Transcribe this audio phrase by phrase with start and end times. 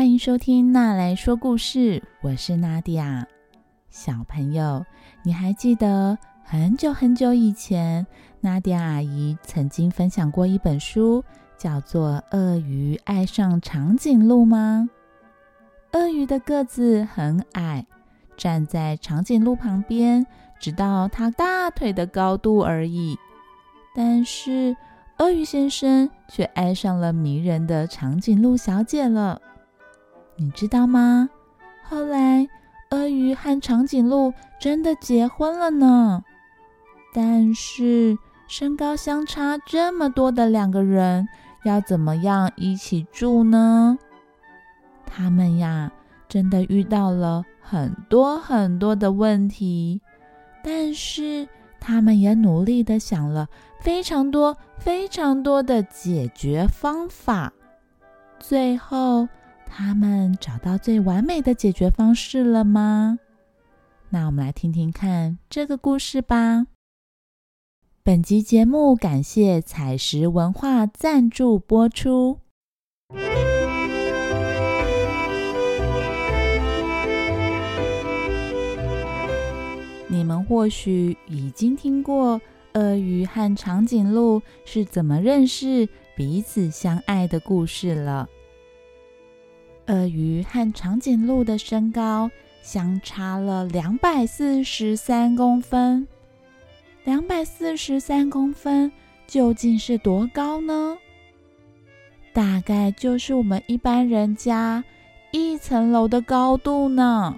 [0.00, 3.26] 欢迎收听娜来说故事，我是娜迪亚。
[3.90, 4.82] 小朋友，
[5.22, 8.06] 你还记得很久很久以前，
[8.40, 11.22] 娜迪亚阿姨曾经分享过一本书，
[11.58, 14.88] 叫做《鳄鱼爱上长颈鹿》吗？
[15.92, 17.84] 鳄鱼的个子很矮，
[18.38, 20.26] 站在长颈鹿旁边，
[20.58, 23.18] 只到它大腿的高度而已。
[23.94, 24.74] 但是，
[25.18, 29.42] 鳄鱼先生却爱上了迷人的长颈鹿小姐了。
[30.40, 31.28] 你知道吗？
[31.82, 32.48] 后来，
[32.92, 36.24] 鳄鱼和长颈鹿真的结婚了呢。
[37.12, 38.16] 但是，
[38.48, 41.28] 身高相差这么多的两个人，
[41.64, 43.98] 要怎么样一起住呢？
[45.04, 45.92] 他们呀，
[46.26, 50.00] 真的遇到了很多很多的问题，
[50.64, 51.46] 但是
[51.78, 53.46] 他们也努力的想了
[53.78, 57.52] 非常多、非常多的解决方法，
[58.38, 59.28] 最后。
[59.72, 63.20] 他们找到最完美的解决方式了吗？
[64.08, 66.66] 那我们来听听看这个故事吧。
[68.02, 72.40] 本集节目感谢彩石文化赞助播出。
[80.08, 82.40] 你们或许已经听过
[82.74, 88.28] 鳄鱼和长颈鹿是怎么认识、彼此相爱的故事了。
[89.90, 92.30] 鳄鱼和长颈鹿的身高
[92.62, 96.06] 相差了两百四十三公分。
[97.02, 98.92] 两百四十三公分
[99.26, 100.96] 究竟是多高呢？
[102.32, 104.84] 大概就是我们一般人家
[105.32, 107.36] 一层楼的高度呢。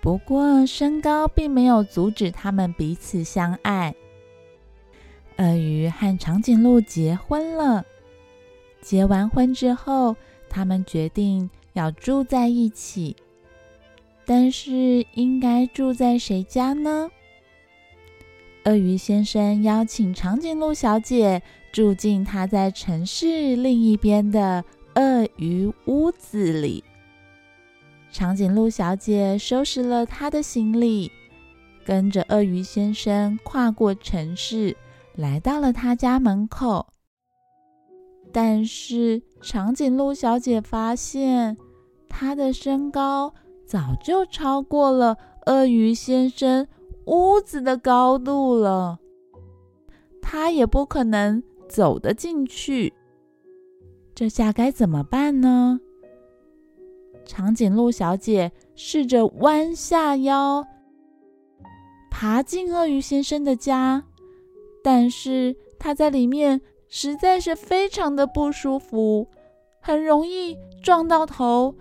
[0.00, 3.92] 不过，身高并没有阻止他们彼此相爱。
[5.38, 7.84] 鳄鱼和长颈鹿结婚了。
[8.80, 10.14] 结完婚之后。
[10.54, 13.16] 他们决定要住在一起，
[14.24, 17.10] 但是应该住在谁家呢？
[18.64, 21.42] 鳄鱼先生邀请长颈鹿小姐
[21.72, 24.64] 住进他在城市另一边的
[24.94, 26.84] 鳄鱼屋子里。
[28.12, 31.10] 长颈鹿小姐收拾了她的行李，
[31.84, 34.76] 跟着鳄鱼先生跨过城市，
[35.16, 36.86] 来到了他家门口。
[38.32, 41.58] 但是长颈鹿小姐发现，
[42.08, 43.34] 她的身高
[43.66, 46.66] 早就超过了鳄鱼先生
[47.04, 48.98] 屋子的高度了，
[50.22, 52.94] 她也不可能走得进去。
[54.14, 55.78] 这下该怎么办呢？
[57.26, 60.64] 长颈鹿小姐试着弯下腰，
[62.10, 64.04] 爬进鳄鱼先生的家，
[64.82, 66.62] 但是她在里面。
[66.96, 69.26] 实在是非常的不舒服，
[69.80, 71.74] 很容易撞到头，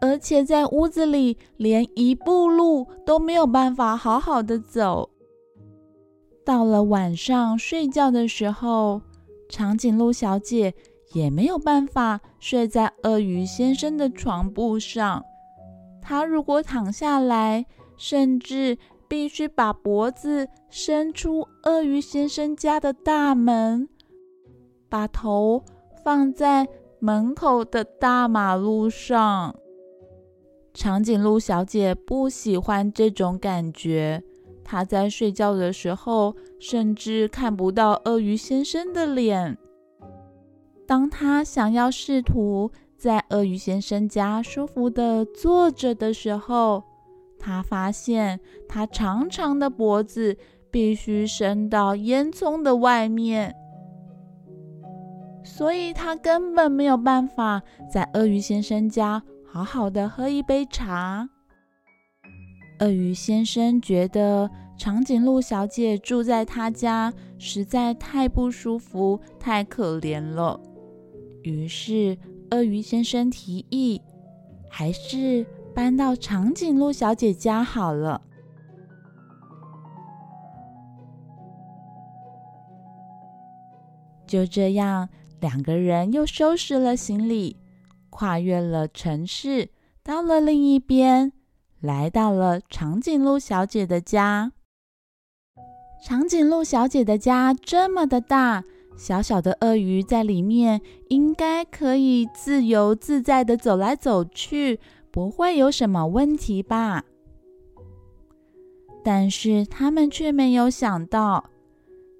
[0.00, 5.10] 而且在屋子里连一步路都没有办法好好的走。
[6.44, 9.00] 到了晚上睡觉的时候，
[9.48, 10.74] 长颈鹿小姐
[11.12, 15.24] 也没有办法睡在鳄鱼先生的床铺上。
[16.02, 17.64] 她如果躺下来，
[17.96, 18.76] 甚至
[19.06, 23.88] 必须把脖子伸出鳄鱼先生家的大门。
[24.88, 25.62] 把头
[26.04, 29.54] 放在门口的大马路上，
[30.72, 34.22] 长颈鹿小姐不喜欢这种感觉。
[34.64, 39.56] 她在睡觉的时候，甚至看不到鳄鱼先生的脸。
[40.86, 46.82] 当她想要试图在鳄鱼先生家舒服的坐着的时候，
[47.38, 50.36] 她发现她长长的脖子
[50.70, 53.54] 必须伸到烟囱的外面。
[55.56, 61.26] 所以他根本没有办法在鳄鱼先生家好好的喝一杯茶。
[62.80, 70.60] 鳄鱼先生觉得长颈鹿小姐住在他家实在太不舒服、太可怜了，
[71.42, 72.18] 于是
[72.50, 74.02] 鳄鱼先生提议，
[74.68, 78.20] 还是搬到长颈鹿小姐家好了。
[84.26, 85.08] 就这样。
[85.40, 87.56] 两个人又收拾了行李，
[88.10, 89.68] 跨越了城市，
[90.02, 91.32] 到了另一边，
[91.80, 94.52] 来到了长颈鹿小姐的家。
[96.04, 98.64] 长颈鹿小姐的家这么的大，
[98.96, 104.80] 小小的鳄鱼在里面应该可以自由自在的走来走去，
[105.10, 107.04] 不会有什么问题吧？
[109.04, 111.50] 但是他们却没有想到，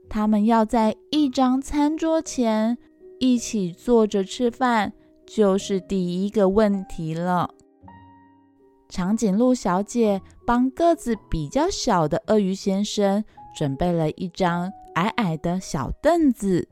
[0.08, 2.76] 他们要在一张餐桌前。
[3.18, 4.92] 一起坐着吃饭，
[5.26, 7.50] 就是第一个问题了。
[8.88, 13.24] 长颈鹿小姐帮个子比较小的鳄鱼先生
[13.56, 16.68] 准备了一张矮矮的小凳子，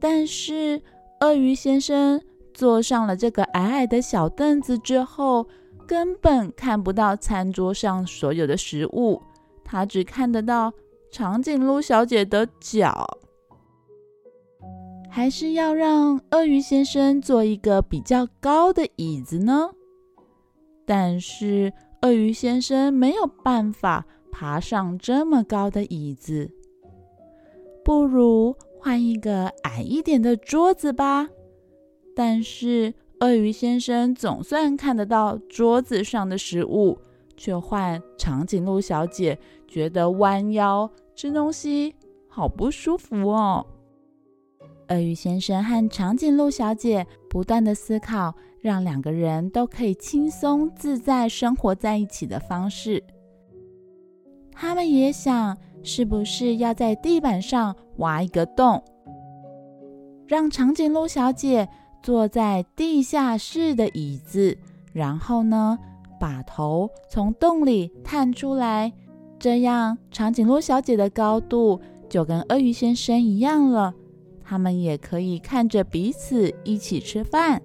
[0.00, 0.82] 但是
[1.20, 2.20] 鳄鱼先生
[2.52, 5.46] 坐上了这个矮矮的小凳子之后，
[5.86, 9.22] 根本看不到餐桌上所有的食物，
[9.64, 10.72] 他只看得到
[11.12, 13.18] 长颈鹿小姐的脚。
[15.14, 19.68] 还是要让鳄鱼先生坐一个比较高的椅子呢？
[20.86, 21.70] 但是
[22.00, 26.50] 鳄鱼先生没有办法爬上这么高的椅子，
[27.84, 31.28] 不如换一个矮一点的桌子吧。
[32.16, 36.98] 但是鳄鱼先生总算看得到桌子上的食物，
[37.36, 39.38] 却换长颈鹿小姐
[39.68, 41.94] 觉得弯腰吃东西
[42.26, 43.66] 好不舒服哦。
[44.92, 48.34] 鳄鱼先生和长颈鹿小姐不断的思考。
[48.62, 53.02] 让两个人都可以轻松自在生活在一起的方式。
[54.52, 58.80] 他们也想，是不是要在地板上挖一个洞，
[60.28, 61.68] 让长颈鹿小姐
[62.04, 64.56] 坐在地下室的椅子，
[64.92, 65.76] 然后呢，
[66.20, 68.92] 把头从洞里探出来，
[69.40, 73.92] 这样长颈鹿小姐的高度就跟鳄鱼先生一样了。
[74.44, 77.60] 他们也可以看着彼此一起吃饭。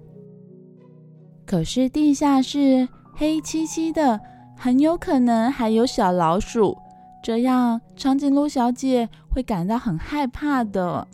[1.46, 4.20] 可是地下室黑漆漆的，
[4.56, 6.76] 很有可能还有小老鼠，
[7.22, 11.08] 这样长颈鹿小姐会感到很害怕的。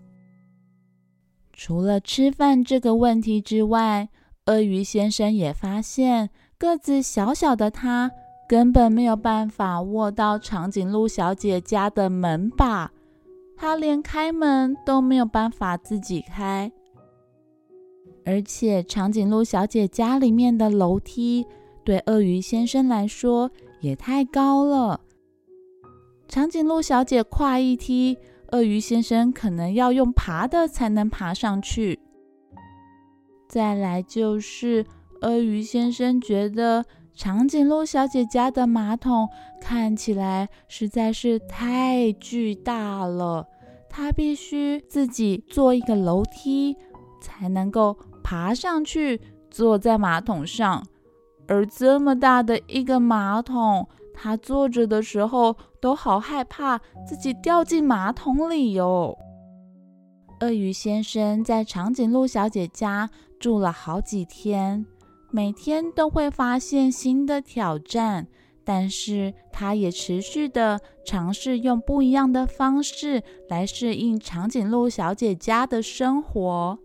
[1.53, 4.09] 除了吃饭这个问题之外，
[4.47, 8.11] 鳄鱼先生也发现，个子小小的他
[8.49, 12.91] 根本没有办法握到长颈鹿小姐家的门把，
[13.57, 16.71] 他连开门都没有办法自己开。
[18.27, 21.47] 而且，长颈鹿小姐家里面的楼梯
[21.85, 25.01] 对鳄鱼先生来说也太高了。
[26.27, 28.17] 长颈鹿小姐跨一梯，
[28.53, 32.01] 鳄鱼先生可能要用爬的才能爬上去。
[33.47, 34.87] 再来就是，
[35.21, 39.29] 鳄鱼先生觉得长颈鹿小姐家的马桶
[39.61, 43.47] 看起来实在是太巨大了，
[43.89, 46.77] 他必须自己做一个楼梯
[47.21, 47.97] 才能够。
[48.27, 49.21] 爬上去，
[49.51, 50.83] 坐在马桶上，
[51.47, 59.15] 而这么大的一个马桶，他坐着的时候都好害怕自己掉进马桶里哟。
[60.41, 64.87] 鳄鱼先生在长颈鹿小姐家住了好几天，
[65.35, 68.29] 每天都会发现新的挑战，
[68.63, 76.79] 但是他也持续的尝试用不一样的方式来适应长颈鹿小姐家的生活。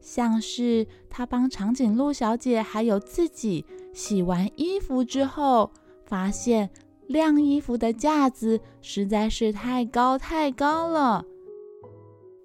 [0.00, 5.70] 像是他帮长颈鹿小姐还有自己洗完衣服之后，
[6.06, 6.70] 发现
[7.06, 11.22] 晾衣服的架子实在是太高太高了。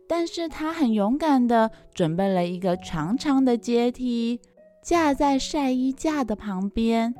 [0.05, 4.41] 但是他很勇敢的准备了一个长长的阶梯，
[4.85, 7.13] 架在晒衣架的旁边，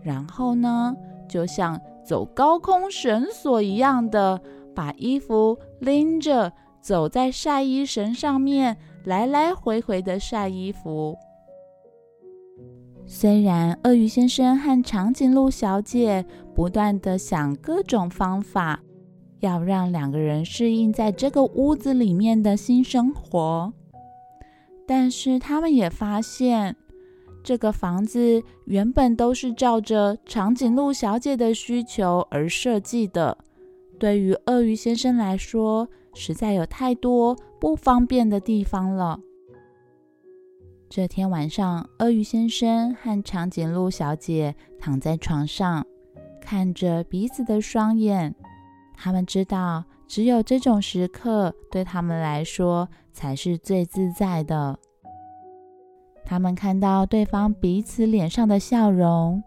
[0.00, 0.94] 然后呢，
[1.28, 4.40] 就像走高空绳索一样的
[4.74, 8.76] 把衣服拎着走在晒衣绳上面。
[9.04, 11.14] 来来回回的晒衣服。
[13.04, 18.80] 虽然鳄鱼先生和长颈鹿小姐不断的想各种方法，
[19.40, 23.74] 要让两个人适应在这个屋子里面的新生活，
[24.86, 26.74] 但是他们也发现，
[27.44, 33.36] 这个房子原本都是照着长颈鹿小姐的需求而设计的。
[34.00, 39.20] 对于鳄鱼先生来说，实在有太多不方便的地方了。
[40.88, 45.86] 这天晚上，鳄鱼先生和长颈鹿小姐躺在床上，
[46.40, 48.34] 看着彼此的双眼。
[48.96, 54.78] 他们知道，只有这种时刻对他们来说才是最自在的。
[56.24, 59.42] 他们看到对方彼此脸上的笑容，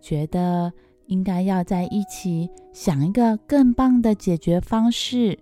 [0.00, 0.72] 觉得
[1.06, 5.38] 应该要在一起想一个更棒的解决方式。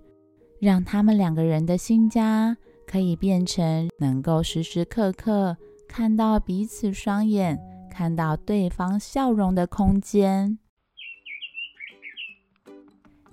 [0.58, 10.58] 让他们两个人的新家可以变成能够时时刻刻看到彼此双眼、看到对方笑容的空间。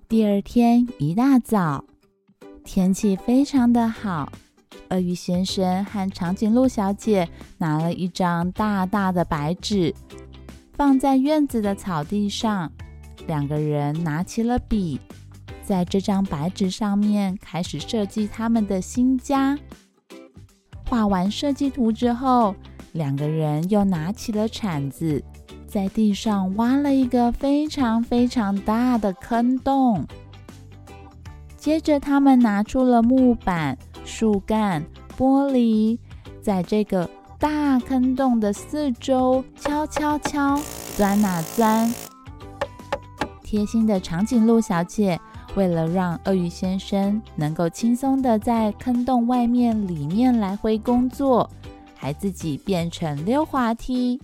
[0.10, 1.86] 第二天一大早，
[2.64, 4.32] 天气非常的好。
[4.94, 9.92] 鳄鱼先生和长颈鹿小姐拿了一张大大的白纸，
[10.74, 12.72] 放在院子的草地上。
[13.26, 15.00] 两个人拿起了笔。
[15.64, 19.58] 在这张白纸上面开始设计他们的新家，
[20.88, 22.54] 画完设计图之后，
[22.92, 25.24] 两个人又拿起了铲子，
[25.66, 30.06] 在地上挖了一个非常非常大的坑洞。
[31.56, 34.86] 接着，他们拿出了木板、树干、
[35.18, 35.98] 玻璃，
[36.42, 40.60] 在这个大坑洞的四周敲敲敲，
[40.96, 41.94] 钻哪钻。
[43.44, 45.20] 贴心的长颈鹿小姐。
[45.56, 51.48] 为了让鳄鱼先生能够轻松的在坑洞外面、里面来回工作，
[51.96, 54.20] 还自己变成溜滑梯，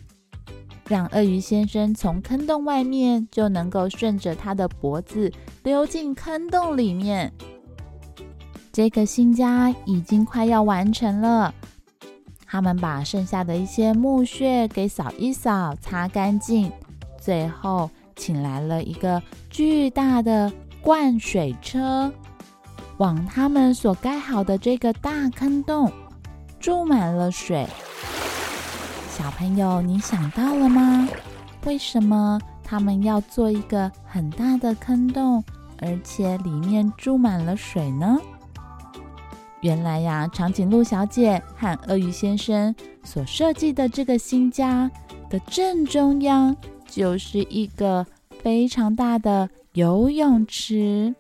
[0.88, 5.32] 让鳄鱼先生从坑洞外面就能够顺着他的脖子
[5.62, 7.32] 溜进坑洞里面。
[8.72, 11.54] 这个新家已经快要完成了，
[12.46, 16.72] 他们把剩下的一些木屑给扫一扫、擦干净，
[17.20, 20.52] 最后请来了一个巨大的。
[20.82, 22.10] 灌水车
[23.00, 25.92] 往他们所盖好的这个大坑洞
[26.58, 27.68] 注满了水。
[29.10, 31.06] 小朋友，你想到了吗？
[31.66, 35.44] 为什么他们要做一个很大的坑洞，
[35.82, 38.18] 而且里面注满了水呢？
[39.62, 42.74] 原来呀，长颈鹿小姐和鳄鱼先生
[43.04, 44.90] 所设计的这个新家
[45.30, 46.56] 的正中央，
[46.88, 48.06] 就是一个
[48.42, 49.50] 非常大的。
[49.74, 51.14] 游泳池，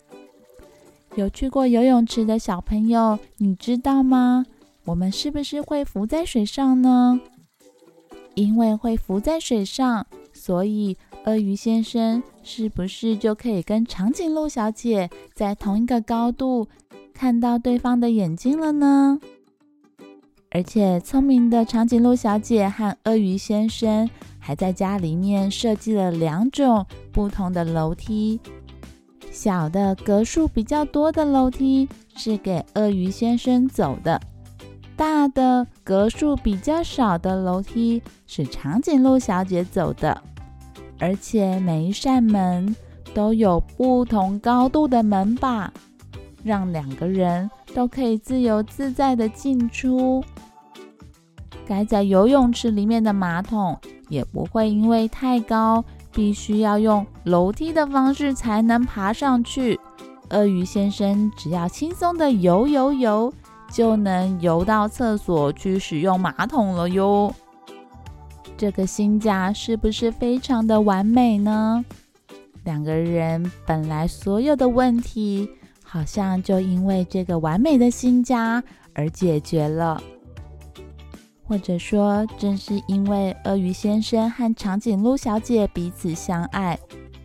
[1.15, 4.43] 有去过游泳池的小朋友，你知道吗？
[4.86, 7.22] 我们是不是会浮在水上呢？
[8.34, 16.67] 因为会浮在水上，所以鳄鱼先生是不是就可以跟长颈鹿小姐在同一个高度
[17.20, 19.20] 看到对方的眼睛了呢？
[20.52, 24.10] 而且聪明的长颈鹿小姐和鳄鱼先生。
[24.42, 28.40] 还在家里面设计了两种不同的楼梯，
[29.30, 34.20] 小的格数比较多的楼梯是给鳄鱼先生走的，
[34.96, 40.20] 大的格数比较少的楼梯是长颈鹿小姐走的。
[40.98, 42.74] 而且每一扇门
[43.14, 45.72] 都有不同高度的门把，
[46.43, 50.24] 让两个人都可以自由自在的进出。
[51.67, 53.77] 盖在游泳池里面的马桶。
[54.10, 59.79] 也不会因为太高，必须要用楼梯的方式才能爬上去。
[60.31, 63.31] 鳄鱼先生只要轻松的游游游，
[63.72, 67.31] 就能游到厕所去使用马桶了哟。
[68.58, 71.86] 这个新家是不是非常的完美呢？
[72.63, 75.48] 两个人本来所有的问题，
[75.91, 80.00] 好像就因为这个完美的新家而解决了。
[81.43, 86.77] 或者说，正是因为鳄鱼先生和长颈鹿小姐彼此相爱，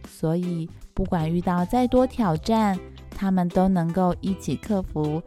[0.08, 2.78] 所以不管遇到再多挑战，
[3.10, 5.22] 他们都能够一起克服，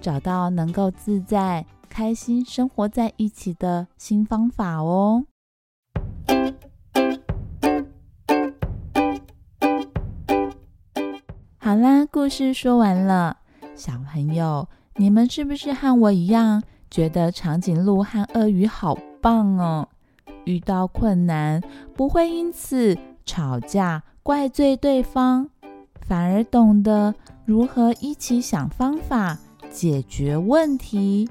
[0.00, 5.26] 找到能够自在、开心生活在一起的新方法哦。
[11.74, 13.38] 好啦，故事说完了，
[13.74, 16.62] 小朋友，你们是不是和我一样？
[16.88, 19.88] 觉得长颈鹿和鳄鱼好棒哦！
[20.44, 21.60] 遇到困难
[21.96, 25.48] 不会因此吵架怪罪对方，
[26.00, 27.12] 反而懂得
[27.44, 29.36] 如何一起想方法
[29.68, 31.28] 解决问题。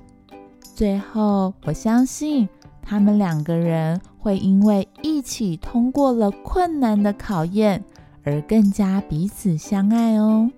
[0.76, 2.50] 最后，我相信
[2.82, 7.82] 他们两个人会因为一起通过了困难的考验
[8.24, 10.50] 而更加彼此相爱哦。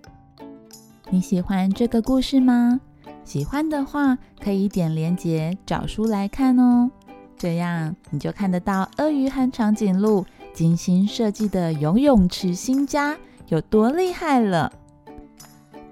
[1.10, 2.80] 你喜欢这个故事吗？
[3.24, 6.90] 喜欢的话，可以点连结找书来看哦。
[7.38, 13.18] 这样你就看得到鳄鱼和长颈鹿精心设计的游泳池新家
[13.50, 14.72] 有多厉害了。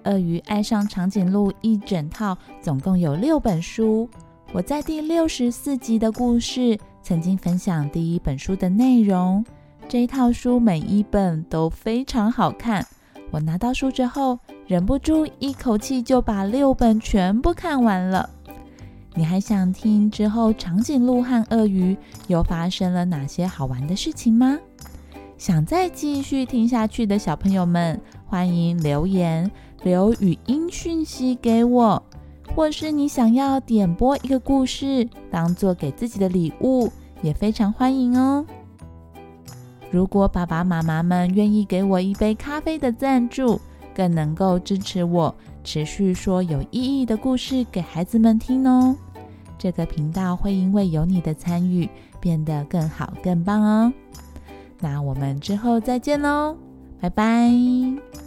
[0.06, 4.10] 鳄鱼爱上长颈鹿一整套，总共有六本书。
[4.52, 9.44] 我在第六十四集的故事曾经分享第一本书的内容。
[9.88, 12.86] 这一套书每一本都非常好看。
[13.32, 14.40] 我拿到书之后。
[14.66, 18.30] 忍不住一口气就把六本全部看完了。
[19.14, 21.98] 你还想听之后长颈鹿和鳄鱼
[22.28, 24.58] 又发生了哪些好玩的事情吗？
[25.38, 29.52] 想再继续听下去的小朋友们，欢迎留言
[29.84, 32.02] 留语音讯息给我，
[32.56, 36.90] 或是你想要点播一个故事当做给自己的礼物，
[37.22, 38.46] 也非常欢迎哦。
[39.94, 43.62] 如果爸爸妈妈们愿意给我一杯咖啡的赞助。
[43.96, 48.96] 更能够支持我持续说有意义的故事给孩子们听哦。
[49.56, 51.88] 这个频道会因为有你的参与
[52.20, 53.94] 变得更好、更棒哦。
[54.80, 56.58] 那我们之后再见喽，
[57.00, 58.23] 拜拜。